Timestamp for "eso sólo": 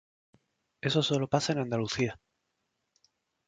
0.81-1.27